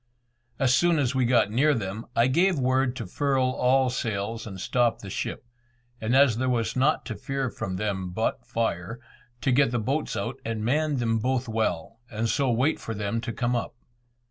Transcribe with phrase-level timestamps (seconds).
[0.57, 4.59] As soon as we got near them, I gave word to furl all sails and
[4.59, 5.45] stop the ship,
[6.01, 8.99] and as there was nought to fear from them but fire,
[9.41, 13.21] to get the boats out and man them both well, and so wait for them
[13.21, 13.75] to come up.